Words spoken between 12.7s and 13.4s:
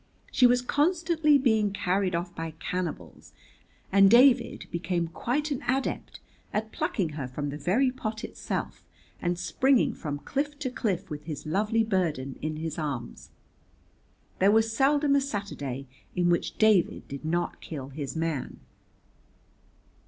arms.